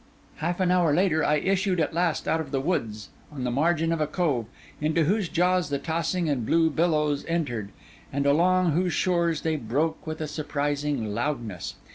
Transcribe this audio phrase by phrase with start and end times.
[0.37, 3.91] Half an hour later, I issued at last out of the woods on the margin
[3.91, 4.47] of a cove,
[4.79, 7.69] into whose jaws the tossing and blue billows entered,
[8.11, 11.75] and along whose shores they broke with a surprising loudness.